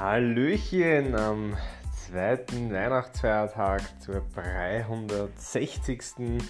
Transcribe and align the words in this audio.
Hallöchen 0.00 1.14
am 1.14 1.54
zweiten 1.92 2.72
Weihnachtsfeiertag 2.72 3.82
zur 4.00 4.22
360. 4.34 6.40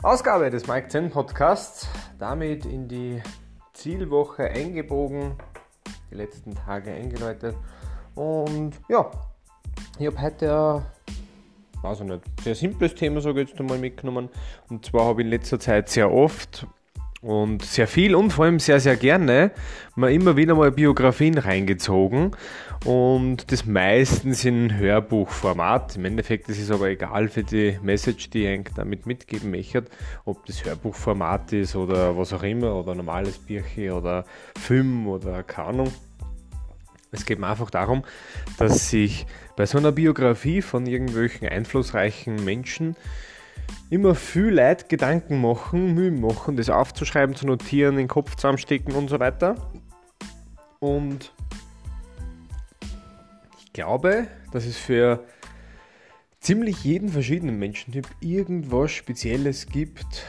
Ausgabe 0.00 0.48
des 0.48 0.68
Mike 0.68 0.86
Zen 0.86 1.10
Podcasts. 1.10 1.88
Damit 2.20 2.64
in 2.64 2.86
die 2.86 3.20
Zielwoche 3.72 4.44
eingebogen, 4.44 5.32
die 6.12 6.14
letzten 6.14 6.54
Tage 6.54 6.92
eingeläutet. 6.92 7.56
Und 8.14 8.74
ja, 8.88 9.10
ich 9.98 10.06
habe 10.06 10.22
heute 10.22 10.86
ein 11.82 12.20
sehr 12.44 12.54
simples 12.54 12.94
Thema, 12.94 13.18
ich 13.18 13.36
jetzt 13.36 13.58
einmal, 13.58 13.78
mitgenommen. 13.78 14.28
Und 14.70 14.86
zwar 14.86 15.06
habe 15.06 15.22
ich 15.22 15.24
in 15.24 15.30
letzter 15.32 15.58
Zeit 15.58 15.88
sehr 15.88 16.12
oft 16.12 16.68
und 17.24 17.64
sehr 17.64 17.88
viel 17.88 18.14
und 18.14 18.32
vor 18.32 18.44
allem 18.44 18.58
sehr, 18.58 18.80
sehr 18.80 18.96
gerne 18.96 19.50
mal 19.94 20.12
immer 20.12 20.36
wieder 20.36 20.54
mal 20.54 20.70
Biografien 20.70 21.38
reingezogen 21.38 22.32
und 22.84 23.50
das 23.50 23.64
meistens 23.64 24.44
in 24.44 24.76
Hörbuchformat. 24.76 25.96
Im 25.96 26.04
Endeffekt 26.04 26.50
ist 26.50 26.60
es 26.60 26.70
aber 26.70 26.88
egal 26.88 27.28
für 27.28 27.42
die 27.42 27.78
Message, 27.82 28.28
die 28.28 28.46
ich 28.46 28.68
damit 28.76 29.06
mitgeben 29.06 29.50
möchte, 29.50 29.84
ob 30.26 30.44
das 30.44 30.64
Hörbuchformat 30.66 31.54
ist 31.54 31.74
oder 31.76 32.16
was 32.18 32.34
auch 32.34 32.42
immer 32.42 32.74
oder 32.74 32.94
normales 32.94 33.38
Birche 33.38 33.94
oder 33.94 34.26
Film 34.58 35.08
oder 35.08 35.42
keine. 35.42 35.84
Es 37.10 37.24
geht 37.24 37.38
mir 37.38 37.46
einfach 37.46 37.70
darum, 37.70 38.04
dass 38.58 38.90
sich 38.90 39.24
bei 39.56 39.64
so 39.64 39.78
einer 39.78 39.92
Biografie 39.92 40.60
von 40.60 40.84
irgendwelchen 40.84 41.48
einflussreichen 41.48 42.44
Menschen 42.44 42.96
immer 43.90 44.14
viel 44.14 44.50
Leid 44.50 44.88
Gedanken 44.88 45.40
machen, 45.40 45.94
Mühe 45.94 46.10
machen, 46.10 46.56
das 46.56 46.70
aufzuschreiben, 46.70 47.36
zu 47.36 47.46
notieren, 47.46 47.96
den 47.96 48.08
Kopf 48.08 48.34
zusammenstecken 48.34 48.94
und 48.94 49.08
so 49.08 49.20
weiter. 49.20 49.56
Und 50.80 51.32
ich 53.58 53.72
glaube, 53.72 54.26
dass 54.52 54.64
es 54.64 54.76
für 54.76 55.24
ziemlich 56.40 56.84
jeden 56.84 57.08
verschiedenen 57.08 57.58
Menschentyp 57.58 58.06
irgendwas 58.20 58.92
Spezielles 58.92 59.66
gibt, 59.66 60.26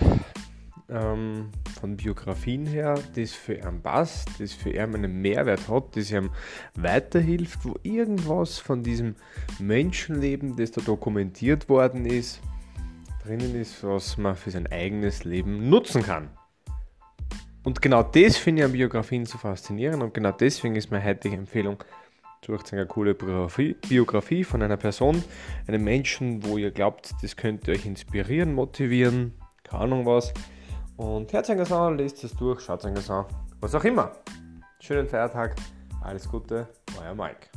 ähm, 0.89 1.49
von 1.79 1.97
Biografien 1.97 2.65
her, 2.65 2.99
das 3.15 3.31
für 3.31 3.55
ihn 3.55 3.81
passt, 3.81 4.29
das 4.39 4.53
für 4.53 4.69
ihn 4.69 4.95
einen 4.95 5.21
Mehrwert 5.21 5.67
hat, 5.67 5.95
das 5.95 6.11
ihm 6.11 6.29
weiterhilft, 6.75 7.65
wo 7.65 7.75
irgendwas 7.83 8.59
von 8.59 8.83
diesem 8.83 9.15
Menschenleben, 9.59 10.55
das 10.55 10.71
da 10.71 10.81
dokumentiert 10.81 11.69
worden 11.69 12.05
ist, 12.05 12.41
drinnen 13.25 13.55
ist, 13.59 13.83
was 13.83 14.17
man 14.17 14.35
für 14.35 14.51
sein 14.51 14.67
eigenes 14.67 15.23
Leben 15.23 15.69
nutzen 15.69 16.03
kann. 16.03 16.29
Und 17.63 17.81
genau 17.81 18.03
das 18.03 18.37
finde 18.37 18.61
ich 18.61 18.65
an 18.65 18.71
Biografien 18.73 19.25
so 19.25 19.37
faszinierend 19.37 20.03
und 20.03 20.13
genau 20.13 20.31
deswegen 20.31 20.75
ist 20.75 20.91
meine 20.91 21.03
heutige 21.03 21.35
Empfehlung, 21.35 21.83
sucht 22.45 22.71
eine 22.73 22.85
coole 22.85 23.15
Biografie, 23.15 23.75
Biografie 23.89 24.43
von 24.43 24.61
einer 24.61 24.77
Person, 24.77 25.23
einem 25.65 25.83
Menschen, 25.83 26.45
wo 26.45 26.57
ihr 26.57 26.69
glaubt, 26.69 27.15
das 27.23 27.35
könnte 27.35 27.71
euch 27.71 27.87
inspirieren, 27.87 28.53
motivieren, 28.53 29.33
keine 29.63 29.83
Ahnung 29.83 30.05
was. 30.05 30.31
Und 30.95 31.33
hört 31.33 31.49
es 31.49 31.71
an, 31.71 31.97
lest 31.97 32.23
es 32.23 32.35
durch, 32.35 32.61
schaut 32.61 32.85
es 32.85 33.09
an, 33.09 33.25
was 33.59 33.73
auch 33.73 33.83
immer. 33.83 34.11
Schönen 34.79 35.07
Feiertag, 35.07 35.55
alles 36.01 36.29
Gute, 36.29 36.67
euer 37.01 37.15
Mike. 37.15 37.54